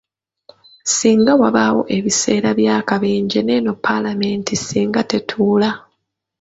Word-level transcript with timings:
Singa 0.95 1.33
wabaawo 1.41 1.81
ebiseera 1.97 2.49
bya 2.59 2.77
kabenje 2.89 3.39
neeno 3.43 3.71
palamenti 3.85 4.53
singa 4.65 5.01
tetuula. 5.11 5.69